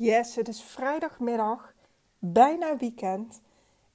Yes, 0.00 0.34
het 0.34 0.48
is 0.48 0.62
vrijdagmiddag, 0.62 1.74
bijna 2.18 2.76
weekend. 2.76 3.40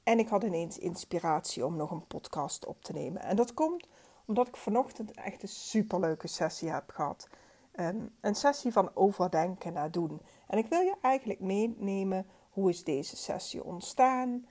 En 0.03 0.19
ik 0.19 0.27
had 0.27 0.43
ineens 0.43 0.77
inspiratie 0.77 1.65
om 1.65 1.75
nog 1.75 1.91
een 1.91 2.07
podcast 2.07 2.65
op 2.65 2.83
te 2.83 2.93
nemen. 2.93 3.21
En 3.21 3.36
dat 3.36 3.54
komt 3.54 3.88
omdat 4.26 4.47
ik 4.47 4.55
vanochtend 4.55 5.12
echt 5.12 5.42
een 5.42 5.50
superleuke 5.50 6.28
sessie 6.28 6.70
heb 6.70 6.89
gehad. 6.89 7.29
Um, 7.76 8.16
een 8.21 8.36
sessie 8.36 8.71
van 8.71 8.92
overdenken 8.94 9.74
naar 9.74 9.92
doen. 9.92 10.21
En 10.47 10.58
ik 10.58 10.68
wil 10.68 10.79
je 10.79 10.96
eigenlijk 11.02 11.39
meenemen 11.39 12.28
hoe 12.49 12.70
is 12.70 12.83
deze 12.83 13.15
sessie 13.15 13.63
ontstaan? 13.63 14.46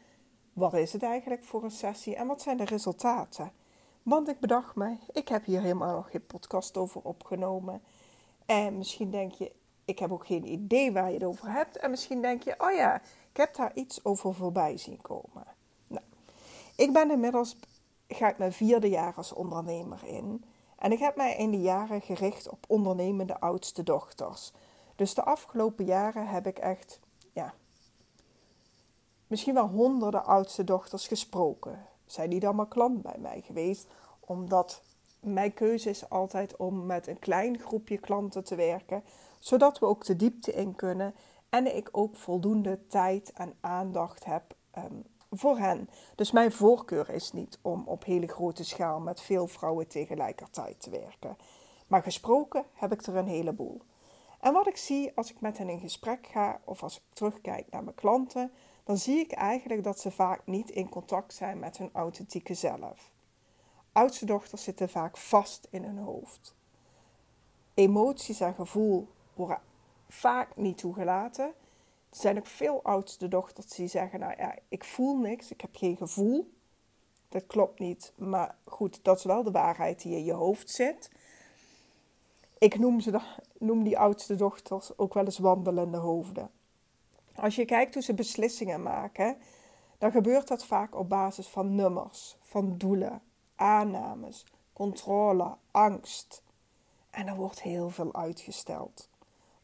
Wat 0.53 0.75
is 0.75 0.93
het 0.93 1.03
eigenlijk 1.03 1.45
voor 1.45 1.65
een 1.65 1.71
sessie 1.71 2.17
en 2.17 2.27
wat 2.27 2.43
zijn 2.43 2.57
de 2.57 2.65
resultaten? 2.65 3.53
Want 4.03 4.29
ik 4.29 4.41
bedacht 4.41 4.75
me, 4.75 4.97
ik 5.13 5.29
heb 5.29 5.45
hier 5.45 5.61
helemaal 5.61 5.95
nog 5.95 6.11
geen 6.11 6.27
podcast 6.27 6.77
over 6.77 7.01
opgenomen. 7.03 7.83
En 8.47 8.79
misschien 8.79 9.11
denk 9.11 9.33
je, 9.33 9.53
ik 9.93 9.99
heb 9.99 10.13
ook 10.13 10.27
geen 10.27 10.53
idee 10.53 10.93
waar 10.93 11.09
je 11.09 11.15
het 11.15 11.25
over 11.25 11.51
hebt. 11.51 11.77
En 11.77 11.91
misschien 11.91 12.23
denk 12.23 12.43
je, 12.43 12.55
oh 12.59 12.73
ja, 12.73 12.97
ik 13.31 13.37
heb 13.37 13.55
daar 13.55 13.71
iets 13.75 14.05
over 14.05 14.35
voorbij 14.35 14.77
zien 14.77 15.01
komen. 15.01 15.45
Nou, 15.87 16.05
ik 16.77 16.93
ben 16.93 17.11
inmiddels, 17.11 17.59
ga 18.09 18.29
ik 18.29 18.39
mijn 18.39 18.53
vierde 18.53 18.89
jaar 18.89 19.15
als 19.17 19.33
ondernemer 19.33 20.05
in. 20.05 20.45
En 20.79 20.93
ik 20.93 20.99
heb 20.99 21.17
mij 21.17 21.37
in 21.37 21.51
de 21.51 21.61
jaren 21.61 22.01
gericht 22.01 22.49
op 22.49 22.65
ondernemende 22.69 23.41
oudste 23.41 23.83
dochters. 23.83 24.53
Dus 24.97 25.15
de 25.15 25.23
afgelopen 25.23 25.85
jaren 25.85 26.27
heb 26.27 26.47
ik 26.47 26.59
echt, 26.59 27.01
ja, 27.33 27.55
misschien 29.27 29.55
wel 29.55 29.69
honderden 29.69 30.25
oudste 30.25 30.65
dochters 30.65 31.07
gesproken. 31.07 31.87
Zijn 32.07 32.31
die 32.31 32.41
dan 32.41 32.57
maar 32.57 32.69
klant 32.69 33.03
bij 33.03 33.19
mij 33.19 33.41
geweest? 33.41 33.87
Omdat 34.21 34.83
mijn 35.21 35.55
keuze 35.55 35.91
is 35.91 36.11
altijd 36.11 36.57
om 36.57 36.87
met 36.87 37.07
een 37.07 37.19
klein 37.19 37.59
groepje 37.59 37.99
klanten 37.99 38.45
te 38.45 38.55
werken, 38.55 39.05
zodat 39.43 39.79
we 39.79 39.87
ook 39.87 40.05
de 40.05 40.17
diepte 40.17 40.53
in 40.53 40.75
kunnen 40.75 41.15
en 41.49 41.77
ik 41.77 41.89
ook 41.93 42.17
voldoende 42.17 42.87
tijd 42.87 43.33
en 43.33 43.55
aandacht 43.61 44.25
heb 44.25 44.55
ehm, 44.71 45.01
voor 45.31 45.59
hen. 45.59 45.89
Dus 46.15 46.31
mijn 46.31 46.53
voorkeur 46.53 47.11
is 47.11 47.33
niet 47.33 47.59
om 47.63 47.83
op 47.87 48.05
hele 48.05 48.27
grote 48.27 48.65
schaal 48.65 49.01
met 49.01 49.21
veel 49.21 49.47
vrouwen 49.47 49.89
tegelijkertijd 49.89 50.81
te 50.81 50.91
werken. 50.91 51.37
Maar 51.87 52.03
gesproken 52.03 52.65
heb 52.73 52.93
ik 52.93 53.03
er 53.03 53.17
een 53.17 53.27
heleboel. 53.27 53.83
En 54.41 54.53
wat 54.53 54.67
ik 54.67 54.77
zie 54.77 55.13
als 55.15 55.31
ik 55.31 55.41
met 55.41 55.59
hen 55.59 55.69
in 55.69 55.81
gesprek 55.81 56.27
ga 56.27 56.61
of 56.65 56.83
als 56.83 56.97
ik 56.97 57.03
terugkijk 57.13 57.67
naar 57.71 57.85
mijn 57.85 57.97
klanten, 57.97 58.53
dan 58.85 58.99
zie 58.99 59.19
ik 59.19 59.33
eigenlijk 59.33 59.85
dat 59.85 60.01
ze 60.01 60.11
vaak 60.11 60.47
niet 60.47 60.71
in 60.71 60.89
contact 60.89 61.35
zijn 61.35 61.59
met 61.59 61.79
hun 61.79 61.91
authentieke 61.93 62.55
zelf. 62.55 63.11
Oudste 63.93 64.27
dochters 64.27 64.63
zitten 64.63 64.89
vaak 64.89 65.17
vast 65.17 65.67
in 65.71 65.85
hun 65.85 65.99
hoofd. 65.99 66.55
Emoties 67.75 68.41
en 68.41 68.55
gevoel 68.55 69.09
worden 69.35 69.61
vaak 70.09 70.57
niet 70.57 70.79
toegelaten. 70.79 71.45
Er 72.11 72.19
zijn 72.19 72.39
ook 72.39 72.47
veel 72.47 72.83
oudste 72.83 73.29
dochters 73.29 73.67
die 73.67 73.89
zeggen: 73.89 74.21
Nou 74.21 74.35
ja, 74.37 74.59
ik 74.69 74.85
voel 74.85 75.17
niks, 75.17 75.51
ik 75.51 75.61
heb 75.61 75.77
geen 75.77 75.97
gevoel. 75.97 76.53
Dat 77.29 77.47
klopt 77.47 77.79
niet, 77.79 78.13
maar 78.17 78.57
goed, 78.65 79.05
dat 79.05 79.19
is 79.19 79.25
wel 79.25 79.43
de 79.43 79.51
waarheid 79.51 80.03
die 80.03 80.17
in 80.17 80.25
je 80.25 80.33
hoofd 80.33 80.71
zit. 80.71 81.11
Ik 82.59 82.79
noem, 82.79 83.01
ze, 83.01 83.21
noem 83.59 83.83
die 83.83 83.99
oudste 83.99 84.35
dochters 84.35 84.99
ook 84.99 85.15
wel 85.15 85.25
eens 85.25 85.39
wandelende 85.39 85.97
hoofden. 85.97 86.51
Als 87.35 87.55
je 87.55 87.65
kijkt 87.65 87.95
hoe 87.95 88.03
ze 88.03 88.15
beslissingen 88.15 88.83
maken, 88.83 89.37
dan 89.99 90.11
gebeurt 90.11 90.49
dat 90.49 90.65
vaak 90.65 90.95
op 90.95 91.09
basis 91.09 91.49
van 91.49 91.75
nummers, 91.75 92.37
van 92.41 92.79
doelen, 92.79 93.23
aannames, 93.55 94.47
controle, 94.73 95.57
angst. 95.71 96.43
En 97.11 97.27
er 97.27 97.37
wordt 97.37 97.63
heel 97.63 97.91
veel 97.91 98.15
uitgesteld. 98.15 99.11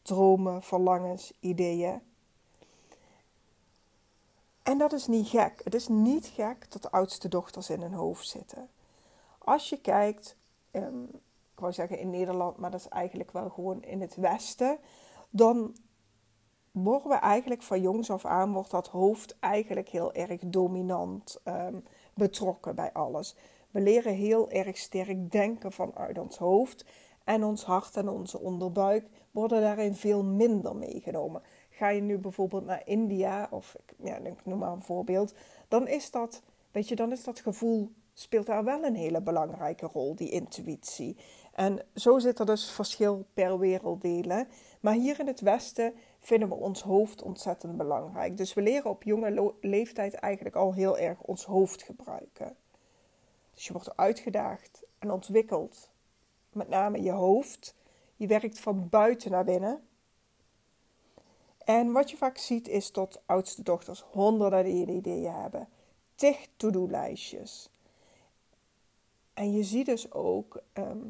Dromen, 0.01 0.63
verlangens, 0.63 1.33
ideeën. 1.39 2.01
En 4.63 4.77
dat 4.77 4.93
is 4.93 5.07
niet 5.07 5.27
gek. 5.27 5.61
Het 5.63 5.75
is 5.75 5.87
niet 5.87 6.25
gek 6.25 6.71
dat 6.71 6.81
de 6.81 6.91
oudste 6.91 7.27
dochters 7.27 7.69
in 7.69 7.81
hun 7.81 7.93
hoofd 7.93 8.27
zitten. 8.27 8.69
Als 9.37 9.69
je 9.69 9.81
kijkt, 9.81 10.35
um, 10.71 11.03
ik 11.53 11.59
wou 11.59 11.73
zeggen 11.73 11.99
in 11.99 12.09
Nederland, 12.09 12.57
maar 12.57 12.71
dat 12.71 12.79
is 12.79 12.87
eigenlijk 12.87 13.31
wel 13.31 13.49
gewoon 13.49 13.83
in 13.83 14.01
het 14.01 14.15
Westen, 14.15 14.77
dan 15.29 15.75
worden 16.71 17.09
we 17.09 17.15
eigenlijk 17.15 17.61
van 17.61 17.81
jongs 17.81 18.09
af 18.09 18.25
aan, 18.25 18.53
wordt 18.53 18.71
dat 18.71 18.87
hoofd 18.87 19.39
eigenlijk 19.39 19.89
heel 19.89 20.13
erg 20.13 20.41
dominant 20.45 21.37
um, 21.45 21.83
betrokken 22.13 22.75
bij 22.75 22.93
alles. 22.93 23.35
We 23.71 23.81
leren 23.81 24.13
heel 24.13 24.49
erg 24.49 24.77
sterk 24.77 25.31
denken 25.31 25.71
vanuit 25.71 26.17
ons 26.17 26.37
hoofd. 26.37 26.85
En 27.29 27.43
ons 27.43 27.63
hart 27.63 27.97
en 27.97 28.09
onze 28.09 28.39
onderbuik 28.39 29.07
worden 29.31 29.61
daarin 29.61 29.95
veel 29.95 30.23
minder 30.23 30.75
meegenomen. 30.75 31.41
Ga 31.69 31.89
je 31.89 32.01
nu 32.01 32.17
bijvoorbeeld 32.17 32.65
naar 32.65 32.81
India, 32.85 33.47
of 33.51 33.75
ja, 34.03 34.15
ik 34.17 34.45
noem 34.45 34.57
maar 34.57 34.71
een 34.71 34.81
voorbeeld, 34.81 35.33
dan 35.67 35.87
is 35.87 36.11
dat, 36.11 36.41
weet 36.71 36.87
je, 36.87 36.95
dan 36.95 37.11
is 37.11 37.23
dat 37.23 37.39
gevoel, 37.39 37.91
speelt 38.13 38.45
daar 38.45 38.63
wel 38.63 38.83
een 38.83 38.95
hele 38.95 39.21
belangrijke 39.21 39.85
rol, 39.85 40.15
die 40.15 40.29
intuïtie. 40.29 41.17
En 41.53 41.85
zo 41.95 42.19
zit 42.19 42.39
er 42.39 42.45
dus 42.45 42.71
verschil 42.71 43.25
per 43.33 43.59
werelddelen. 43.59 44.47
Maar 44.79 44.93
hier 44.93 45.19
in 45.19 45.27
het 45.27 45.41
Westen 45.41 45.93
vinden 46.19 46.49
we 46.49 46.55
ons 46.55 46.81
hoofd 46.81 47.21
ontzettend 47.21 47.77
belangrijk. 47.77 48.37
Dus 48.37 48.53
we 48.53 48.61
leren 48.61 48.89
op 48.89 49.03
jonge 49.03 49.53
leeftijd 49.61 50.13
eigenlijk 50.13 50.55
al 50.55 50.73
heel 50.73 50.97
erg 50.97 51.21
ons 51.21 51.45
hoofd 51.45 51.83
gebruiken. 51.83 52.55
Dus 53.53 53.67
je 53.67 53.73
wordt 53.73 53.97
uitgedaagd 53.97 54.83
en 54.99 55.11
ontwikkeld. 55.11 55.88
Met 56.51 56.69
name 56.69 57.01
je 57.01 57.11
hoofd. 57.11 57.75
Je 58.15 58.27
werkt 58.27 58.59
van 58.59 58.89
buiten 58.89 59.31
naar 59.31 59.43
binnen. 59.43 59.83
En 61.65 61.91
wat 61.91 62.09
je 62.09 62.17
vaak 62.17 62.37
ziet 62.37 62.67
is 62.67 62.91
dat 62.91 63.21
oudste 63.25 63.63
dochters 63.63 64.01
honderden 64.01 64.89
ideeën 64.89 65.33
hebben. 65.33 65.67
Tig 66.15 66.47
to-do-lijstjes. 66.57 67.69
En 69.33 69.51
je 69.51 69.63
ziet 69.63 69.85
dus 69.85 70.11
ook 70.11 70.61
ehm, 70.73 71.07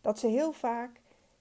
dat 0.00 0.18
ze 0.18 0.26
heel 0.26 0.52
vaak, 0.52 1.00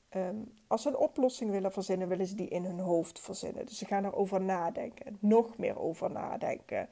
ehm, 0.09 0.35
als 0.67 0.81
ze 0.81 0.89
een 0.89 0.97
oplossing 0.97 1.51
willen 1.51 1.71
verzinnen, 1.71 2.07
willen 2.07 2.27
ze 2.27 2.35
die 2.35 2.47
in 2.47 2.65
hun 2.65 2.79
hoofd 2.79 3.19
verzinnen. 3.19 3.65
Dus 3.65 3.77
ze 3.77 3.85
gaan 3.85 4.05
erover 4.05 4.41
nadenken, 4.41 5.17
nog 5.19 5.57
meer 5.57 5.79
over 5.79 6.11
nadenken 6.11 6.89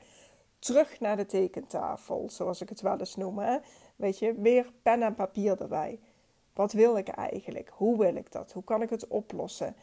terug 0.60 1.00
naar 1.00 1.18
de 1.18 1.26
tekentafel, 1.26 2.30
zoals 2.30 2.62
ik 2.62 2.70
het 2.70 2.82
wel 2.82 3.00
eens 3.00 3.16
noem. 3.16 3.62
Weet 3.96 4.20
je, 4.20 4.34
weer 4.34 4.72
pen 4.82 5.02
en 5.02 5.16
papier 5.16 5.62
erbij. 5.62 6.00
Wat 6.54 6.72
wil 6.72 6.98
ik 6.98 7.08
eigenlijk? 7.08 7.72
Hoe 7.74 7.98
wil 7.98 8.16
ik 8.16 8.32
dat? 8.32 8.52
Hoe 8.52 8.64
kan 8.64 8.82
ik 8.82 8.90
het 8.90 9.08
oplossen? 9.08 9.76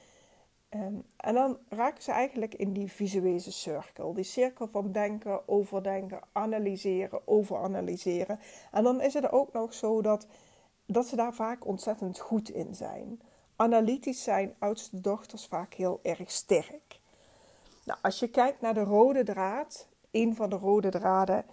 Ehm, 0.69 0.95
en 1.17 1.35
dan 1.35 1.59
raken 1.69 2.03
ze 2.03 2.13
eigenlijk 2.13 2.55
in 2.55 2.73
die 2.73 2.93
visuele 2.93 3.51
cirkel. 3.51 4.15
Die 4.15 4.25
cirkel 4.25 4.69
van 4.69 4.93
denken, 4.93 5.49
overdenken, 5.49 6.21
analyseren, 6.33 7.29
overanalyseren. 7.29 8.39
En 8.73 8.83
dan 8.83 9.01
is 9.01 9.15
het 9.15 9.33
ook 9.33 9.53
nog 9.53 9.75
zo 9.75 10.03
dat, 10.03 10.27
dat 10.87 11.07
ze 11.07 11.17
daar 11.17 11.35
vaak 11.35 11.67
ontzettend 11.67 12.19
goed 12.19 12.51
in 12.51 12.75
zijn. 12.75 13.21
Analytisch 13.57 14.23
zijn 14.23 14.55
oudste 14.59 15.01
dochters 15.01 15.47
vaak 15.47 15.75
heel 15.75 16.01
erg 16.03 16.31
sterk. 16.31 17.01
Nou, 17.85 17.99
als 18.03 18.19
je 18.19 18.29
kijkt 18.29 18.61
naar 18.61 18.75
de 18.75 18.85
rode 18.85 19.25
draad 19.25 19.89
een 20.11 20.35
van 20.35 20.51
de 20.51 20.57
rode 20.57 20.89
draden 20.89 21.45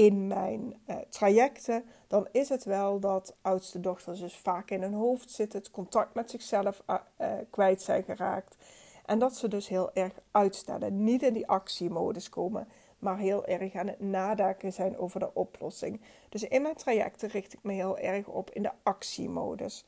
in 0.00 0.26
mijn 0.26 0.80
uh, 0.86 0.96
trajecten, 1.08 1.84
dan 2.06 2.28
is 2.32 2.48
het 2.48 2.64
wel 2.64 3.00
dat 3.00 3.36
oudste 3.42 3.80
dochters 3.80 4.20
dus 4.20 4.36
vaak 4.36 4.70
in 4.70 4.82
hun 4.82 4.94
hoofd 4.94 5.30
zitten, 5.30 5.58
het 5.58 5.70
contact 5.70 6.14
met 6.14 6.30
zichzelf 6.30 6.82
uh, 6.86 7.32
kwijt 7.50 7.82
zijn 7.82 8.02
geraakt. 8.02 8.56
En 9.04 9.18
dat 9.18 9.36
ze 9.36 9.48
dus 9.48 9.68
heel 9.68 9.92
erg 9.94 10.12
uitstellen, 10.30 11.04
niet 11.04 11.22
in 11.22 11.32
die 11.32 11.46
actiemodus 11.46 12.28
komen, 12.28 12.68
maar 12.98 13.18
heel 13.18 13.46
erg 13.46 13.74
aan 13.74 13.86
het 13.86 14.00
nadenken 14.00 14.72
zijn 14.72 14.98
over 14.98 15.20
de 15.20 15.34
oplossing. 15.34 16.00
Dus 16.28 16.42
in 16.42 16.62
mijn 16.62 16.76
trajecten 16.76 17.28
richt 17.28 17.52
ik 17.52 17.62
me 17.62 17.72
heel 17.72 17.98
erg 17.98 18.26
op 18.26 18.50
in 18.50 18.62
de 18.62 18.72
actiemodus. 18.82 19.84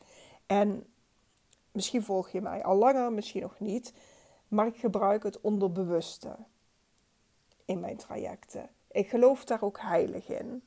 En 0.46 0.86
misschien 1.70 2.02
volg 2.02 2.30
je 2.30 2.40
mij 2.40 2.64
al 2.64 2.76
langer, 2.76 3.12
misschien 3.12 3.42
nog 3.42 3.60
niet, 3.60 3.92
maar 4.48 4.66
ik 4.66 4.76
gebruik 4.76 5.22
het 5.22 5.40
onderbewuste 5.40 6.36
in 7.64 7.80
mijn 7.80 7.96
trajecten. 7.96 8.70
Ik 8.92 9.08
geloof 9.08 9.44
daar 9.44 9.62
ook 9.62 9.80
heilig 9.80 10.28
in. 10.28 10.64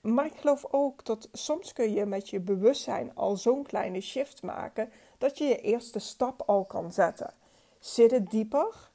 Maar 0.00 0.26
ik 0.26 0.36
geloof 0.36 0.64
ook 0.70 1.04
dat 1.04 1.28
soms 1.32 1.72
kun 1.72 1.92
je 1.92 2.06
met 2.06 2.28
je 2.28 2.40
bewustzijn 2.40 3.14
al 3.14 3.36
zo'n 3.36 3.62
kleine 3.62 4.00
shift 4.00 4.42
maken 4.42 4.90
dat 5.18 5.38
je 5.38 5.44
je 5.44 5.60
eerste 5.60 5.98
stap 5.98 6.42
al 6.46 6.64
kan 6.64 6.92
zetten. 6.92 7.32
Zit 7.78 8.10
het 8.10 8.30
dieper, 8.30 8.90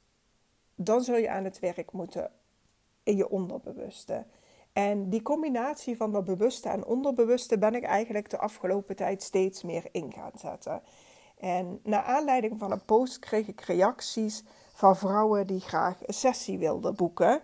dan 0.74 1.02
zul 1.02 1.16
je 1.16 1.30
aan 1.30 1.44
het 1.44 1.58
werk 1.58 1.92
moeten 1.92 2.30
in 3.02 3.16
je 3.16 3.28
onderbewuste. 3.28 4.24
En 4.72 5.08
die 5.10 5.22
combinatie 5.22 5.96
van 5.96 6.12
dat 6.12 6.24
bewuste 6.24 6.68
en 6.68 6.84
onderbewuste 6.84 7.58
ben 7.58 7.74
ik 7.74 7.82
eigenlijk 7.82 8.30
de 8.30 8.38
afgelopen 8.38 8.96
tijd 8.96 9.22
steeds 9.22 9.62
meer 9.62 9.88
in 9.90 10.12
gaan 10.12 10.32
zetten. 10.34 10.82
En 11.38 11.80
naar 11.82 12.02
aanleiding 12.02 12.58
van 12.58 12.72
een 12.72 12.84
post 12.84 13.18
kreeg 13.18 13.48
ik 13.48 13.60
reacties 13.60 14.42
van 14.72 14.96
vrouwen 14.96 15.46
die 15.46 15.60
graag 15.60 16.06
een 16.06 16.14
sessie 16.14 16.58
wilden 16.58 16.94
boeken. 16.94 17.40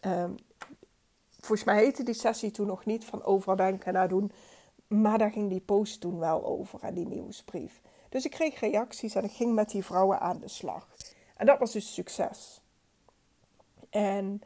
Um, 0.00 0.34
volgens 1.40 1.64
mij 1.64 1.76
heette 1.76 2.02
die 2.02 2.14
sessie 2.14 2.50
toen 2.50 2.66
nog 2.66 2.84
niet 2.84 3.04
van 3.04 3.24
overdenken 3.24 3.92
naar 3.92 4.08
doen. 4.08 4.32
Maar 4.86 5.18
daar 5.18 5.30
ging 5.30 5.48
die 5.48 5.60
post 5.60 6.00
toen 6.00 6.18
wel 6.18 6.44
over 6.44 6.78
en 6.82 6.94
die 6.94 7.06
nieuwsbrief. 7.06 7.80
Dus 8.08 8.24
ik 8.24 8.30
kreeg 8.30 8.60
reacties 8.60 9.14
en 9.14 9.24
ik 9.24 9.32
ging 9.32 9.54
met 9.54 9.70
die 9.70 9.84
vrouwen 9.84 10.20
aan 10.20 10.38
de 10.38 10.48
slag. 10.48 10.88
En 11.36 11.46
dat 11.46 11.58
was 11.58 11.72
dus 11.72 11.94
succes. 11.94 12.60
En 13.90 14.42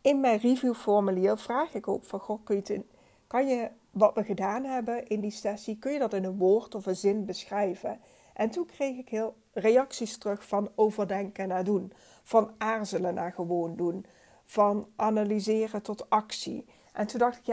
in 0.00 0.20
mijn 0.20 0.38
reviewformulier 0.38 1.38
vraag 1.38 1.74
ik 1.74 1.88
ook 1.88 2.04
van, 2.04 2.20
goh, 2.20 2.44
kun 2.44 2.86
kan 3.26 3.46
je 3.46 3.70
wat 3.90 4.14
we 4.14 4.24
gedaan 4.24 4.64
hebben 4.64 5.06
in 5.06 5.20
die 5.20 5.30
sessie, 5.30 5.78
kun 5.78 5.92
je 5.92 5.98
dat 5.98 6.14
in 6.14 6.24
een 6.24 6.38
woord 6.38 6.74
of 6.74 6.86
een 6.86 6.96
zin 6.96 7.24
beschrijven? 7.24 8.00
En 8.34 8.50
toen 8.50 8.66
kreeg 8.66 8.96
ik 8.98 9.08
heel 9.08 9.34
reacties 9.52 10.18
terug 10.18 10.46
van 10.46 10.70
overdenken 10.74 11.48
naar 11.48 11.64
doen, 11.64 11.92
van 12.22 12.50
aarzelen 12.58 13.14
naar 13.14 13.32
gewoon 13.32 13.76
doen, 13.76 14.06
van 14.44 14.88
analyseren 14.96 15.82
tot 15.82 16.10
actie. 16.10 16.64
En 16.92 17.06
toen 17.06 17.18
dacht 17.18 17.38
ik, 17.38 17.44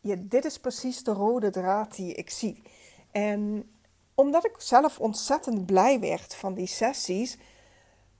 ja, 0.00 0.16
dit 0.18 0.44
is 0.44 0.58
precies 0.58 1.02
de 1.02 1.12
rode 1.12 1.50
draad 1.50 1.96
die 1.96 2.14
ik 2.14 2.30
zie. 2.30 2.62
En 3.10 3.70
omdat 4.14 4.44
ik 4.44 4.54
zelf 4.58 5.00
ontzettend 5.00 5.66
blij 5.66 6.00
werd 6.00 6.34
van 6.34 6.54
die 6.54 6.66
sessies, 6.66 7.38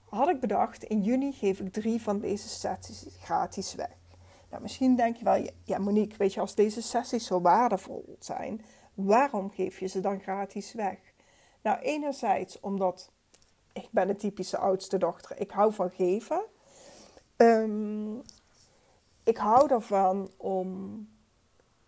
had 0.09 0.29
ik 0.29 0.39
bedacht, 0.39 0.83
in 0.83 1.01
juni 1.01 1.31
geef 1.31 1.59
ik 1.59 1.73
drie 1.73 2.01
van 2.01 2.19
deze 2.19 2.49
sessies 2.49 3.05
gratis 3.19 3.75
weg. 3.75 3.99
Nou, 4.49 4.61
misschien 4.61 4.95
denk 4.95 5.15
je 5.15 5.23
wel, 5.23 5.49
ja 5.63 5.77
Monique, 5.77 6.17
weet 6.17 6.33
je, 6.33 6.39
als 6.39 6.55
deze 6.55 6.81
sessies 6.81 7.25
zo 7.25 7.41
waardevol 7.41 8.15
zijn, 8.19 8.65
waarom 8.93 9.51
geef 9.51 9.79
je 9.79 9.87
ze 9.87 9.99
dan 9.99 10.19
gratis 10.19 10.73
weg? 10.73 10.97
Nou, 11.61 11.79
enerzijds 11.79 12.59
omdat 12.59 13.11
ik 13.73 13.87
ben 13.91 14.09
een 14.09 14.17
typische 14.17 14.57
oudste 14.57 14.97
dochter. 14.97 15.39
Ik 15.39 15.51
hou 15.51 15.73
van 15.73 15.89
geven. 15.89 16.41
Um, 17.41 18.21
ik 19.23 19.37
hou 19.37 19.71
ervan 19.71 20.31
om 20.37 21.07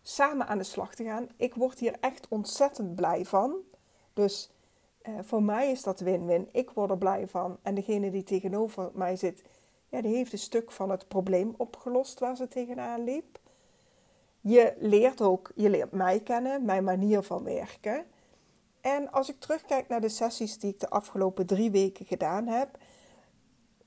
samen 0.02 0.48
aan 0.48 0.58
de 0.58 0.64
slag 0.64 0.96
te 0.96 1.04
gaan. 1.04 1.28
Ik 1.36 1.54
word 1.54 1.80
hier 1.80 1.96
echt 2.00 2.28
ontzettend 2.28 2.96
blij 2.96 3.26
van. 3.26 3.56
Dus 4.14 4.52
uh, 5.04 5.20
voor 5.22 5.44
mij 5.44 5.72
is 5.72 5.84
dat 5.84 6.00
win-win. 6.00 6.50
Ik 6.52 6.70
word 6.70 6.90
er 6.90 6.98
blij 6.98 7.28
van. 7.28 7.58
En 7.62 7.76
degene 7.76 8.12
die 8.12 8.24
tegenover 8.24 8.92
mij 8.94 9.16
zit, 9.16 9.44
ja, 9.90 10.02
die 10.02 10.16
heeft 10.16 10.32
een 10.32 10.40
stuk 10.40 10.72
van 10.72 10.90
het 10.90 11.08
probleem 11.08 11.54
opgelost 11.58 12.20
waar 12.20 12.36
ze 12.36 12.48
tegenaan 12.48 13.04
liep. 13.04 13.40
Je 14.42 14.74
leert 14.78 15.22
ook, 15.22 15.52
je 15.56 15.70
leert 15.70 15.92
mij 15.92 16.20
kennen, 16.20 16.66
mijn 16.66 16.84
manier 16.84 17.22
van 17.22 17.44
werken. 17.44 18.06
En 18.82 19.12
als 19.12 19.30
ik 19.30 19.40
terugkijk 19.40 19.88
naar 19.88 20.02
de 20.02 20.10
sessies 20.10 20.60
die 20.60 20.72
ik 20.72 20.80
de 20.80 20.90
afgelopen 20.90 21.46
drie 21.46 21.72
weken 21.72 22.06
gedaan 22.06 22.48
heb, 22.48 22.78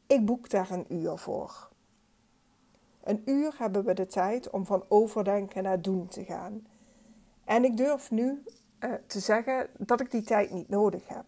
ik 0.06 0.24
boek 0.24 0.50
daar 0.50 0.70
een 0.70 0.92
uur 0.92 1.16
voor. 1.16 1.68
Een 3.02 3.22
uur 3.24 3.54
hebben 3.58 3.84
we 3.84 3.94
de 3.94 4.06
tijd 4.06 4.50
om 4.50 4.66
van 4.66 4.84
overdenken 4.88 5.62
naar 5.62 5.82
doen 5.82 6.06
te 6.06 6.24
gaan. 6.24 6.66
En 7.44 7.64
ik 7.64 7.76
durf 7.76 8.10
nu 8.10 8.42
uh, 8.80 8.92
te 9.06 9.20
zeggen 9.20 9.68
dat 9.78 10.00
ik 10.00 10.10
die 10.10 10.22
tijd 10.22 10.50
niet 10.50 10.68
nodig 10.68 11.08
heb. 11.08 11.24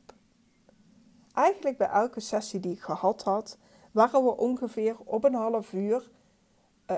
Eigenlijk 1.32 1.76
bij 1.76 1.88
elke 1.88 2.20
sessie 2.20 2.60
die 2.60 2.72
ik 2.72 2.80
gehad 2.80 3.22
had, 3.22 3.58
waren 3.92 4.24
we 4.24 4.36
ongeveer 4.36 4.96
op 5.04 5.24
een 5.24 5.34
half 5.34 5.72
uur, 5.72 6.10
uh, 6.90 6.96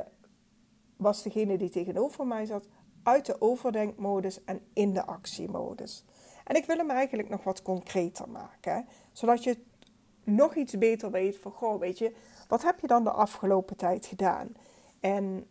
was 0.97 1.23
degene 1.23 1.59
die 1.59 1.71
tegenover 1.71 2.27
mij 2.27 2.45
zat, 2.45 2.69
uit 3.03 3.27
de 3.27 3.41
overdenkmodus 3.41 4.45
en 4.45 4.61
in 4.73 4.93
de 4.93 5.07
actiemodus. 5.07 6.05
En 6.45 6.57
ik 6.57 6.67
wil 6.67 6.77
hem 6.77 6.91
eigenlijk 6.91 7.29
nog 7.29 7.45
wat 7.45 7.63
concreter 7.63 8.29
maken, 8.29 8.87
zodat 9.13 9.45
je 9.45 9.59
nog 10.31 10.55
iets 10.55 10.79
beter 10.79 11.11
weet 11.11 11.39
van, 11.39 11.53
goh, 11.53 11.81
weet 11.81 11.99
je, 11.99 12.15
wat 12.49 12.63
heb 12.63 12.81
je 12.81 12.87
dan 12.87 13.05
de 13.05 13.11
afgelopen 13.11 13.77
tijd 13.77 14.07
gedaan? 14.07 14.55
En 15.01 15.47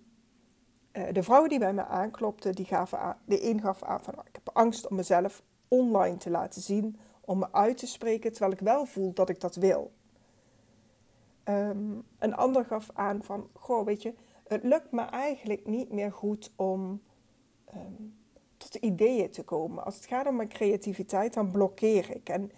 uh, 0.94 1.04
de 1.12 1.24
vrouwen 1.24 1.50
die 1.50 1.60
bij 1.60 1.74
me 1.74 1.86
aanklopten, 1.86 2.56
die 2.56 2.66
gaven 2.66 3.00
aan, 3.00 3.18
de 3.26 3.50
een 3.50 3.62
gaf 3.62 3.84
aan 3.84 4.04
van, 4.04 4.14
ik 4.14 4.36
heb 4.36 4.50
angst 4.54 4.88
om 4.88 4.96
mezelf 4.96 5.44
online 5.68 6.18
te 6.18 6.30
laten 6.30 6.62
zien, 6.62 7.00
om 7.22 7.40
me 7.40 7.48
uit 7.52 7.78
te 7.78 7.88
spreken, 7.88 8.31
terwijl 8.31 8.52
ik 8.52 8.60
wel 8.60 8.86
voel 8.86 9.14
dat 9.14 9.30
ik 9.30 9.40
dat 9.40 9.56
wil. 9.56 9.92
Um, 11.46 12.04
een 12.20 12.36
ander 12.36 12.66
gaf 12.66 12.90
aan 12.94 13.24
van, 13.24 13.50
goh, 13.54 13.86
weet 13.86 14.02
je, 14.02 14.14
het 14.48 14.64
lukt 14.64 14.92
me 14.92 15.02
eigenlijk 15.02 15.66
niet 15.68 15.92
meer 15.92 16.12
goed 16.12 16.52
om 16.56 17.02
um, 17.76 18.18
tot 18.58 18.76
ideeën 18.76 19.31
te 19.31 19.44
komen. 19.44 19.86
Als 19.86 19.96
het 19.96 20.06
gaat 20.06 20.28
om 20.28 20.36
mijn 20.36 20.48
creativiteit, 20.48 21.34
dan 21.34 21.52
blokkeer 21.52 22.16
ik. 22.16 22.30
En 22.30 22.52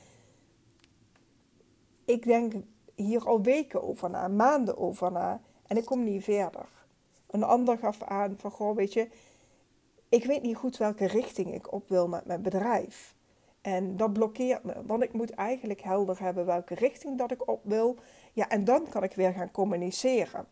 ik 2.12 2.24
denk 2.24 2.54
hier 2.96 3.28
al 3.28 3.42
weken 3.42 3.84
over 3.84 4.10
na, 4.10 4.28
maanden 4.28 4.78
over 4.78 5.12
na, 5.12 5.42
en 5.68 5.78
ik 5.78 5.86
kom 5.86 6.04
niet 6.04 6.24
verder. 6.24 6.66
Een 7.30 7.44
ander 7.44 7.78
gaf 7.78 8.04
aan 8.04 8.38
van, 8.38 8.52
goh, 8.52 8.76
weet 8.76 8.94
je, 8.94 9.08
ik 10.10 10.26
weet 10.26 10.42
niet 10.42 10.56
goed 10.56 10.78
welke 10.78 11.08
richting 11.08 11.54
ik 11.54 11.72
op 11.74 11.90
wil 11.90 12.08
met 12.08 12.26
mijn 12.26 12.42
bedrijf. 12.42 13.16
En 13.62 13.98
dat 13.98 14.14
blokkeert 14.14 14.64
me, 14.64 14.74
want 14.86 15.04
ik 15.04 15.14
moet 15.14 15.30
eigenlijk 15.30 15.82
helder 15.82 16.20
hebben 16.20 16.46
welke 16.46 16.76
richting 16.76 17.18
dat 17.18 17.32
ik 17.32 17.48
op 17.48 17.62
wil. 17.64 17.98
Ja, 18.34 18.50
en 18.50 18.64
dan 18.64 18.90
kan 18.90 19.04
ik 19.04 19.14
weer 19.14 19.34
gaan 19.34 19.52
communiceren. 19.52 20.48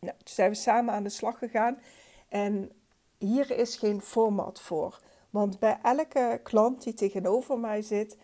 Nou, 0.00 0.16
toen 0.16 0.34
zijn 0.34 0.50
we 0.50 0.56
samen 0.56 0.94
aan 0.94 1.02
de 1.02 1.08
slag 1.08 1.38
gegaan. 1.38 1.78
En 2.28 2.70
hier 3.18 3.50
is 3.50 3.76
geen 3.76 4.00
format 4.00 4.60
voor. 4.60 5.00
Want 5.30 5.58
bij 5.58 5.78
elke 5.82 6.40
klant 6.42 6.82
die 6.82 6.94
tegenover 6.94 7.58
mij 7.58 7.82
zit, 7.82 8.16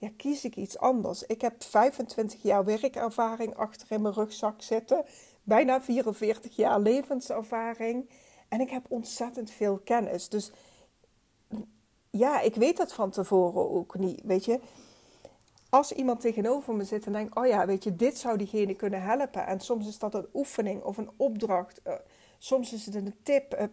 ja, 0.00 0.10
kies 0.16 0.44
ik 0.44 0.56
iets 0.56 0.78
anders. 0.78 1.22
Ik 1.22 1.40
heb 1.40 1.62
25 1.62 2.42
jaar 2.42 2.64
werkervaring 2.64 3.56
achter 3.56 3.92
in 3.92 4.02
mijn 4.02 4.14
rugzak 4.14 4.62
zitten. 4.62 5.04
Bijna 5.42 5.80
44 5.80 6.56
jaar 6.56 6.80
levenservaring. 6.80 8.10
En 8.48 8.60
ik 8.60 8.70
heb 8.70 8.86
ontzettend 8.88 9.50
veel 9.50 9.78
kennis. 9.78 10.28
Dus 10.28 10.52
ja, 12.10 12.40
ik 12.40 12.54
weet 12.54 12.76
dat 12.76 12.92
van 12.92 13.10
tevoren 13.10 13.70
ook 13.70 13.98
niet. 13.98 14.20
Weet 14.24 14.44
je, 14.44 14.60
als 15.68 15.92
iemand 15.92 16.20
tegenover 16.20 16.74
me 16.74 16.84
zit 16.84 17.06
en 17.06 17.12
denkt: 17.12 17.36
Oh 17.36 17.46
ja, 17.46 17.66
weet 17.66 17.84
je, 17.84 17.96
dit 17.96 18.18
zou 18.18 18.38
diegene 18.38 18.74
kunnen 18.74 19.02
helpen. 19.02 19.46
En 19.46 19.60
soms 19.60 19.88
is 19.88 19.98
dat 19.98 20.14
een 20.14 20.28
oefening 20.34 20.82
of 20.82 20.96
een 20.96 21.10
opdracht. 21.16 21.80
Uh, 21.86 21.94
soms 22.38 22.72
is 22.72 22.86
het 22.86 22.94
een 22.94 23.14
tip. 23.22 23.54
Uh, 23.54 23.64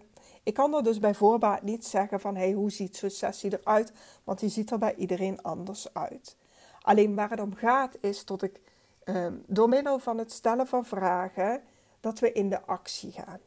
ik 0.47 0.53
kan 0.53 0.75
er 0.75 0.83
dus 0.83 0.99
bij 0.99 1.13
voorbaat 1.13 1.61
niet 1.61 1.85
zeggen 1.85 2.19
van 2.19 2.35
hey, 2.35 2.51
hoe 2.51 2.71
ziet 2.71 2.95
zo'n 2.95 3.09
sessie 3.09 3.59
eruit? 3.59 3.91
Want 4.23 4.39
die 4.39 4.49
ziet 4.49 4.71
er 4.71 4.77
bij 4.77 4.95
iedereen 4.95 5.41
anders 5.41 5.93
uit. 5.93 6.37
Alleen 6.81 7.15
waar 7.15 7.29
het 7.29 7.39
om 7.39 7.55
gaat 7.55 7.97
is 8.01 8.25
dat 8.25 8.41
ik 8.41 8.59
uh, 9.05 9.27
door 9.45 9.69
middel 9.69 9.99
van 9.99 10.17
het 10.17 10.31
stellen 10.31 10.67
van 10.67 10.85
vragen, 10.85 11.61
dat 11.99 12.19
we 12.19 12.31
in 12.31 12.49
de 12.49 12.61
actie 12.61 13.11
gaan. 13.11 13.39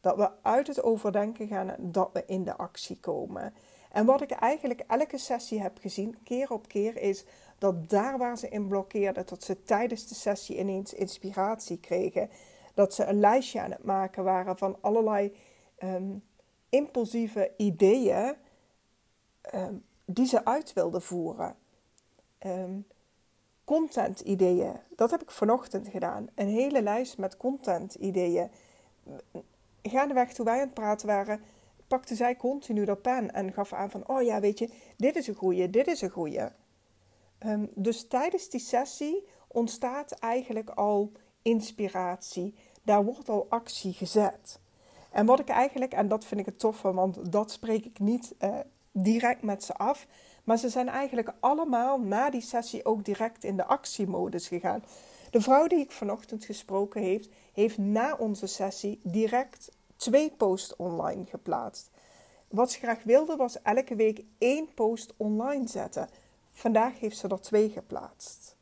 Dat 0.00 0.16
we 0.16 0.30
uit 0.42 0.66
het 0.66 0.82
overdenken 0.82 1.46
gaan 1.46 1.70
en 1.70 1.92
dat 1.92 2.10
we 2.12 2.22
in 2.26 2.44
de 2.44 2.56
actie 2.56 3.00
komen. 3.00 3.54
En 3.92 4.06
wat 4.06 4.20
ik 4.20 4.30
eigenlijk 4.30 4.84
elke 4.86 5.18
sessie 5.18 5.60
heb 5.60 5.78
gezien, 5.80 6.18
keer 6.24 6.52
op 6.52 6.68
keer, 6.68 6.96
is 6.96 7.24
dat 7.58 7.90
daar 7.90 8.18
waar 8.18 8.38
ze 8.38 8.48
in 8.48 8.68
blokkeerden, 8.68 9.26
dat 9.26 9.42
ze 9.42 9.62
tijdens 9.62 10.08
de 10.08 10.14
sessie 10.14 10.58
ineens 10.58 10.94
inspiratie 10.94 11.78
kregen. 11.78 12.30
Dat 12.74 12.94
ze 12.94 13.04
een 13.04 13.20
lijstje 13.20 13.60
aan 13.60 13.70
het 13.70 13.84
maken 13.84 14.24
waren 14.24 14.58
van 14.58 14.76
allerlei 14.80 15.36
um, 15.82 16.22
impulsieve 16.68 17.52
ideeën 17.56 18.34
um, 19.54 19.84
die 20.04 20.26
ze 20.26 20.44
uit 20.44 20.72
wilden 20.72 21.02
voeren. 21.02 21.56
Um, 22.46 22.86
content 23.64 24.20
ideeën, 24.20 24.72
dat 24.96 25.10
heb 25.10 25.22
ik 25.22 25.30
vanochtend 25.30 25.88
gedaan. 25.88 26.28
Een 26.34 26.48
hele 26.48 26.82
lijst 26.82 27.18
met 27.18 27.36
content 27.36 27.94
ideeën. 27.94 28.50
Gaandeweg 29.82 30.32
toen 30.32 30.44
wij 30.44 30.54
aan 30.54 30.60
het 30.60 30.74
praten 30.74 31.06
waren, 31.06 31.40
pakte 31.86 32.14
zij 32.14 32.36
continu 32.36 32.84
de 32.84 32.96
pen 32.96 33.32
en 33.32 33.52
gaf 33.52 33.72
aan 33.72 33.90
van, 33.90 34.08
oh 34.08 34.22
ja, 34.22 34.40
weet 34.40 34.58
je, 34.58 34.70
dit 34.96 35.16
is 35.16 35.26
een 35.26 35.34
goeie, 35.34 35.70
dit 35.70 35.86
is 35.86 36.00
een 36.00 36.10
goeie. 36.10 36.48
Um, 37.46 37.70
dus 37.74 38.08
tijdens 38.08 38.48
die 38.48 38.60
sessie 38.60 39.26
ontstaat 39.48 40.12
eigenlijk 40.12 40.70
al 40.70 41.12
inspiratie. 41.42 42.54
Daar 42.82 43.04
wordt 43.04 43.28
al 43.28 43.46
actie 43.48 43.92
gezet. 43.92 44.60
En 45.18 45.26
wat 45.26 45.38
ik 45.38 45.48
eigenlijk, 45.48 45.92
en 45.92 46.08
dat 46.08 46.24
vind 46.24 46.40
ik 46.40 46.46
het 46.46 46.58
toffe, 46.58 46.92
want 46.92 47.32
dat 47.32 47.50
spreek 47.50 47.84
ik 47.84 47.98
niet 47.98 48.34
uh, 48.40 48.56
direct 48.92 49.42
met 49.42 49.64
ze 49.64 49.74
af. 49.74 50.06
Maar 50.44 50.58
ze 50.58 50.68
zijn 50.68 50.88
eigenlijk 50.88 51.32
allemaal 51.40 52.00
na 52.00 52.30
die 52.30 52.40
sessie 52.40 52.84
ook 52.84 53.04
direct 53.04 53.44
in 53.44 53.56
de 53.56 53.64
actiemodus 53.64 54.48
gegaan. 54.48 54.84
De 55.30 55.40
vrouw 55.40 55.66
die 55.66 55.78
ik 55.78 55.90
vanochtend 55.90 56.44
gesproken 56.44 57.02
heeft, 57.02 57.28
heeft 57.52 57.78
na 57.78 58.16
onze 58.16 58.46
sessie 58.46 59.00
direct 59.02 59.70
twee 59.96 60.30
posts 60.30 60.76
online 60.76 61.24
geplaatst. 61.24 61.90
Wat 62.48 62.70
ze 62.70 62.78
graag 62.78 63.02
wilde 63.02 63.36
was 63.36 63.62
elke 63.62 63.94
week 63.94 64.24
één 64.38 64.74
post 64.74 65.14
online 65.16 65.68
zetten. 65.68 66.08
Vandaag 66.52 66.98
heeft 66.98 67.18
ze 67.18 67.28
er 67.28 67.40
twee 67.40 67.68
geplaatst. 67.68 68.56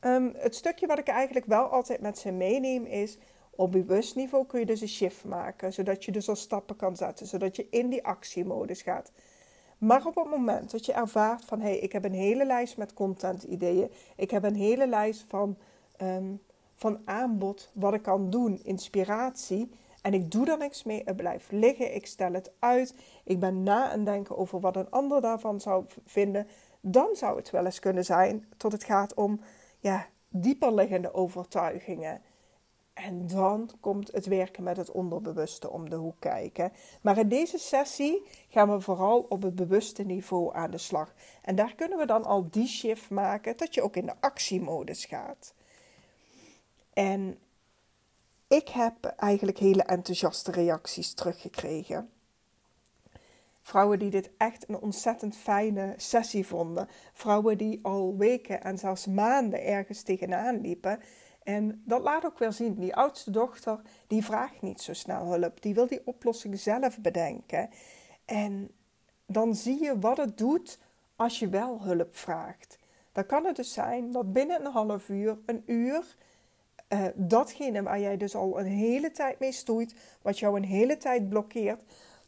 Um, 0.00 0.32
het 0.36 0.54
stukje 0.54 0.86
wat 0.86 0.98
ik 0.98 1.08
eigenlijk 1.08 1.46
wel 1.46 1.64
altijd 1.64 2.00
met 2.00 2.18
ze 2.18 2.30
meeneem 2.30 2.84
is... 2.84 3.18
op 3.56 3.72
bewustniveau 3.72 4.46
kun 4.46 4.60
je 4.60 4.66
dus 4.66 4.80
een 4.80 4.88
shift 4.88 5.24
maken... 5.24 5.72
zodat 5.72 6.04
je 6.04 6.12
dus 6.12 6.28
al 6.28 6.36
stappen 6.36 6.76
kan 6.76 6.96
zetten... 6.96 7.26
zodat 7.26 7.56
je 7.56 7.66
in 7.70 7.88
die 7.88 8.04
actiemodus 8.04 8.82
gaat... 8.82 9.12
Maar 9.78 10.06
op 10.06 10.14
het 10.14 10.30
moment 10.30 10.70
dat 10.70 10.86
je 10.86 10.92
ervaart 10.92 11.44
van 11.44 11.60
hé, 11.60 11.68
hey, 11.68 11.78
ik 11.78 11.92
heb 11.92 12.04
een 12.04 12.14
hele 12.14 12.46
lijst 12.46 12.76
met 12.76 12.94
content 12.94 13.42
ideeën, 13.42 13.90
ik 14.16 14.30
heb 14.30 14.44
een 14.44 14.54
hele 14.54 14.86
lijst 14.86 15.24
van 15.28 15.56
um, 16.02 16.40
van 16.76 17.00
aanbod, 17.04 17.70
wat 17.72 17.94
ik 17.94 18.02
kan 18.02 18.30
doen, 18.30 18.60
inspiratie. 18.62 19.70
En 20.02 20.14
ik 20.14 20.30
doe 20.30 20.50
er 20.50 20.58
niks 20.58 20.82
mee, 20.82 21.02
het 21.04 21.16
blijft 21.16 21.52
liggen, 21.52 21.94
ik 21.94 22.06
stel 22.06 22.32
het 22.32 22.52
uit. 22.58 22.94
Ik 23.24 23.40
ben 23.40 23.62
na 23.62 23.90
aan 23.90 24.04
denken 24.04 24.36
over 24.36 24.60
wat 24.60 24.76
een 24.76 24.90
ander 24.90 25.20
daarvan 25.20 25.60
zou 25.60 25.84
vinden. 26.04 26.46
dan 26.80 27.08
zou 27.12 27.36
het 27.36 27.50
wel 27.50 27.64
eens 27.64 27.78
kunnen 27.78 28.04
zijn 28.04 28.46
tot 28.56 28.72
het 28.72 28.84
gaat 28.84 29.14
om 29.14 29.40
ja, 29.78 30.06
dieperliggende 30.28 31.14
overtuigingen. 31.14 32.20
En 32.96 33.26
dan 33.26 33.70
komt 33.80 34.12
het 34.12 34.26
werken 34.26 34.62
met 34.62 34.76
het 34.76 34.90
onderbewuste 34.90 35.70
om 35.70 35.90
de 35.90 35.96
hoek 35.96 36.16
kijken. 36.18 36.72
Maar 37.00 37.18
in 37.18 37.28
deze 37.28 37.58
sessie 37.58 38.22
gaan 38.48 38.70
we 38.70 38.80
vooral 38.80 39.26
op 39.28 39.42
het 39.42 39.54
bewuste 39.54 40.02
niveau 40.02 40.54
aan 40.54 40.70
de 40.70 40.78
slag. 40.78 41.14
En 41.42 41.54
daar 41.54 41.74
kunnen 41.74 41.98
we 41.98 42.06
dan 42.06 42.24
al 42.24 42.50
die 42.50 42.66
shift 42.66 43.10
maken 43.10 43.56
dat 43.56 43.74
je 43.74 43.82
ook 43.82 43.96
in 43.96 44.06
de 44.06 44.14
actiemodus 44.20 45.04
gaat. 45.04 45.54
En 46.92 47.38
ik 48.48 48.68
heb 48.68 49.04
eigenlijk 49.04 49.58
hele 49.58 49.82
enthousiaste 49.82 50.50
reacties 50.50 51.14
teruggekregen. 51.14 52.10
Vrouwen 53.62 53.98
die 53.98 54.10
dit 54.10 54.30
echt 54.36 54.68
een 54.68 54.80
ontzettend 54.80 55.36
fijne 55.36 55.94
sessie 55.96 56.46
vonden. 56.46 56.88
Vrouwen 57.12 57.58
die 57.58 57.78
al 57.82 58.16
weken 58.16 58.62
en 58.62 58.78
zelfs 58.78 59.06
maanden 59.06 59.64
ergens 59.64 60.02
tegenaan 60.02 60.60
liepen. 60.60 61.00
En 61.46 61.82
dat 61.84 62.02
laat 62.02 62.24
ook 62.24 62.38
weer 62.38 62.52
zien, 62.52 62.74
die 62.74 62.94
oudste 62.94 63.30
dochter, 63.30 63.80
die 64.06 64.24
vraagt 64.24 64.62
niet 64.62 64.80
zo 64.80 64.92
snel 64.92 65.32
hulp. 65.32 65.62
Die 65.62 65.74
wil 65.74 65.86
die 65.86 66.00
oplossing 66.04 66.58
zelf 66.58 67.00
bedenken. 67.00 67.70
En 68.24 68.70
dan 69.26 69.54
zie 69.54 69.82
je 69.82 69.98
wat 69.98 70.16
het 70.16 70.38
doet 70.38 70.78
als 71.16 71.38
je 71.38 71.48
wel 71.48 71.82
hulp 71.82 72.16
vraagt. 72.16 72.78
Dan 73.12 73.26
kan 73.26 73.44
het 73.44 73.56
dus 73.56 73.72
zijn 73.72 74.12
dat 74.12 74.32
binnen 74.32 74.64
een 74.64 74.72
half 74.72 75.08
uur, 75.08 75.38
een 75.46 75.62
uur, 75.66 76.16
uh, 76.88 77.04
datgene 77.14 77.82
waar 77.82 78.00
jij 78.00 78.16
dus 78.16 78.34
al 78.34 78.60
een 78.60 78.66
hele 78.66 79.10
tijd 79.10 79.38
mee 79.38 79.52
stoeit, 79.52 79.94
wat 80.22 80.38
jou 80.38 80.56
een 80.56 80.64
hele 80.64 80.96
tijd 80.96 81.28
blokkeert, 81.28 81.80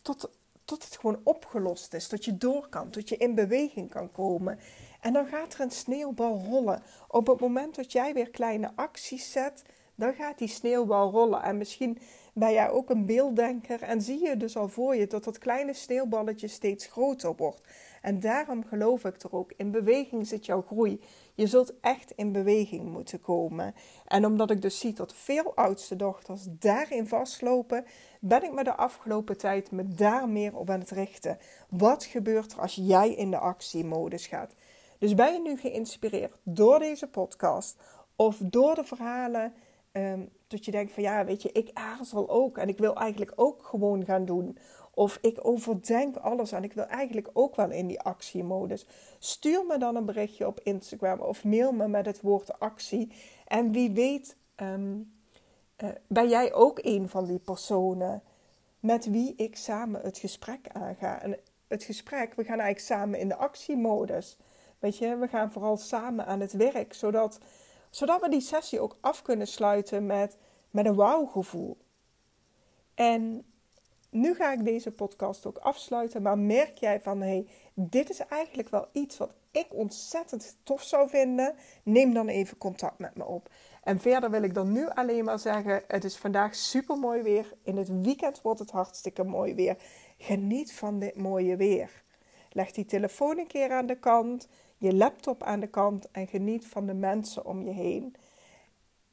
tot, 0.02 0.30
tot 0.64 0.84
het 0.84 0.96
gewoon 0.96 1.20
opgelost 1.24 1.94
is. 1.94 2.08
Dat 2.08 2.24
je 2.24 2.36
door 2.36 2.68
kan, 2.68 2.90
tot 2.90 3.08
je 3.08 3.16
in 3.16 3.34
beweging 3.34 3.90
kan 3.90 4.10
komen. 4.10 4.58
En 5.00 5.12
dan 5.12 5.26
gaat 5.26 5.54
er 5.54 5.60
een 5.60 5.70
sneeuwbal 5.70 6.42
rollen. 6.48 6.82
Op 7.08 7.26
het 7.26 7.40
moment 7.40 7.74
dat 7.74 7.92
jij 7.92 8.14
weer 8.14 8.30
kleine 8.30 8.70
acties 8.74 9.32
zet, 9.32 9.62
dan 9.94 10.14
gaat 10.14 10.38
die 10.38 10.48
sneeuwbal 10.48 11.10
rollen. 11.10 11.42
En 11.42 11.56
misschien 11.56 11.98
ben 12.32 12.52
jij 12.52 12.70
ook 12.70 12.90
een 12.90 13.06
beelddenker 13.06 13.82
en 13.82 14.02
zie 14.02 14.24
je 14.24 14.36
dus 14.36 14.56
al 14.56 14.68
voor 14.68 14.96
je 14.96 15.06
dat 15.06 15.24
dat 15.24 15.38
kleine 15.38 15.74
sneeuwballetje 15.74 16.48
steeds 16.48 16.86
groter 16.86 17.34
wordt. 17.36 17.60
En 18.02 18.20
daarom 18.20 18.64
geloof 18.64 19.04
ik 19.04 19.22
er 19.22 19.32
ook. 19.32 19.52
In 19.56 19.70
beweging 19.70 20.26
zit 20.26 20.46
jouw 20.46 20.62
groei. 20.62 21.00
Je 21.34 21.46
zult 21.46 21.80
echt 21.80 22.12
in 22.16 22.32
beweging 22.32 22.84
moeten 22.92 23.20
komen. 23.20 23.74
En 24.06 24.26
omdat 24.26 24.50
ik 24.50 24.62
dus 24.62 24.78
zie 24.78 24.92
dat 24.92 25.14
veel 25.14 25.54
oudste 25.54 25.96
dochters 25.96 26.46
daarin 26.48 27.06
vastlopen, 27.06 27.84
ben 28.20 28.44
ik 28.44 28.52
me 28.52 28.64
de 28.64 28.74
afgelopen 28.74 29.38
tijd 29.38 29.70
me 29.70 29.94
daar 29.94 30.28
meer 30.28 30.56
op 30.56 30.70
aan 30.70 30.80
het 30.80 30.90
richten. 30.90 31.38
Wat 31.68 32.04
gebeurt 32.04 32.52
er 32.52 32.60
als 32.60 32.74
jij 32.74 33.10
in 33.14 33.30
de 33.30 33.38
actiemodus 33.38 34.26
gaat? 34.26 34.54
Dus 34.98 35.14
ben 35.14 35.32
je 35.32 35.40
nu 35.40 35.56
geïnspireerd 35.56 36.36
door 36.42 36.78
deze 36.78 37.06
podcast 37.06 37.76
of 38.16 38.38
door 38.42 38.74
de 38.74 38.84
verhalen 38.84 39.52
um, 39.92 40.28
dat 40.46 40.64
je 40.64 40.70
denkt 40.70 40.92
van 40.92 41.02
ja, 41.02 41.24
weet 41.24 41.42
je, 41.42 41.52
ik 41.52 41.70
aarzel 41.72 42.28
ook 42.28 42.58
en 42.58 42.68
ik 42.68 42.78
wil 42.78 42.96
eigenlijk 42.96 43.32
ook 43.36 43.64
gewoon 43.64 44.04
gaan 44.04 44.24
doen. 44.24 44.58
Of 44.94 45.18
ik 45.20 45.46
overdenk 45.46 46.16
alles 46.16 46.52
en 46.52 46.64
ik 46.64 46.72
wil 46.72 46.84
eigenlijk 46.84 47.30
ook 47.32 47.56
wel 47.56 47.70
in 47.70 47.86
die 47.86 48.00
actiemodus. 48.00 48.86
Stuur 49.18 49.66
me 49.66 49.78
dan 49.78 49.96
een 49.96 50.04
berichtje 50.04 50.46
op 50.46 50.60
Instagram 50.62 51.20
of 51.20 51.44
mail 51.44 51.72
me 51.72 51.88
met 51.88 52.06
het 52.06 52.20
woord 52.20 52.58
actie. 52.60 53.12
En 53.46 53.72
wie 53.72 53.90
weet, 53.90 54.36
um, 54.62 55.12
uh, 55.84 55.88
ben 56.06 56.28
jij 56.28 56.52
ook 56.52 56.78
een 56.82 57.08
van 57.08 57.26
die 57.26 57.38
personen 57.38 58.22
met 58.80 59.10
wie 59.10 59.34
ik 59.36 59.56
samen 59.56 60.00
het 60.00 60.18
gesprek 60.18 60.68
aanga. 60.72 61.22
En 61.22 61.38
het 61.68 61.82
gesprek, 61.82 62.34
we 62.34 62.44
gaan 62.44 62.60
eigenlijk 62.60 63.00
samen 63.00 63.18
in 63.18 63.28
de 63.28 63.36
actiemodus. 63.36 64.36
Weet 64.78 64.98
je, 64.98 65.16
we 65.16 65.28
gaan 65.28 65.52
vooral 65.52 65.76
samen 65.76 66.26
aan 66.26 66.40
het 66.40 66.52
werk, 66.52 66.94
zodat, 66.94 67.40
zodat 67.90 68.20
we 68.20 68.28
die 68.28 68.40
sessie 68.40 68.80
ook 68.80 68.96
af 69.00 69.22
kunnen 69.22 69.46
sluiten 69.46 70.06
met, 70.06 70.36
met 70.70 70.86
een 70.86 70.94
wauw-gevoel. 70.94 71.76
En 72.94 73.46
nu 74.10 74.34
ga 74.34 74.52
ik 74.52 74.64
deze 74.64 74.90
podcast 74.90 75.46
ook 75.46 75.58
afsluiten, 75.58 76.22
maar 76.22 76.38
merk 76.38 76.78
jij 76.78 77.00
van 77.00 77.20
hé, 77.20 77.28
hey, 77.28 77.46
dit 77.74 78.10
is 78.10 78.18
eigenlijk 78.18 78.68
wel 78.68 78.88
iets 78.92 79.16
wat 79.16 79.34
ik 79.50 79.66
ontzettend 79.70 80.56
tof 80.62 80.82
zou 80.82 81.08
vinden? 81.08 81.54
Neem 81.82 82.14
dan 82.14 82.28
even 82.28 82.58
contact 82.58 82.98
met 82.98 83.14
me 83.14 83.24
op. 83.24 83.48
En 83.82 84.00
verder 84.00 84.30
wil 84.30 84.42
ik 84.42 84.54
dan 84.54 84.72
nu 84.72 84.88
alleen 84.88 85.24
maar 85.24 85.38
zeggen: 85.38 85.82
het 85.86 86.04
is 86.04 86.16
vandaag 86.16 86.54
super 86.54 86.98
mooi 86.98 87.22
weer. 87.22 87.52
In 87.62 87.76
het 87.76 88.00
weekend 88.02 88.42
wordt 88.42 88.60
het 88.60 88.70
hartstikke 88.70 89.24
mooi 89.24 89.54
weer. 89.54 89.76
Geniet 90.18 90.72
van 90.72 90.98
dit 90.98 91.16
mooie 91.16 91.56
weer. 91.56 92.02
Leg 92.50 92.70
die 92.70 92.84
telefoon 92.84 93.38
een 93.38 93.46
keer 93.46 93.72
aan 93.72 93.86
de 93.86 93.98
kant 93.98 94.48
je 94.78 94.94
laptop 94.94 95.42
aan 95.42 95.60
de 95.60 95.66
kant 95.66 96.10
en 96.10 96.26
geniet 96.26 96.66
van 96.66 96.86
de 96.86 96.94
mensen 96.94 97.46
om 97.46 97.62
je 97.62 97.70
heen. 97.70 98.14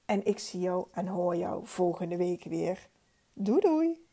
En 0.05 0.25
ik 0.25 0.39
zie 0.39 0.59
jou 0.59 0.87
en 0.91 1.07
hoor 1.07 1.35
jou 1.35 1.65
volgende 1.67 2.17
week 2.17 2.43
weer. 2.43 2.89
Doei 3.33 3.59
doei! 3.59 4.03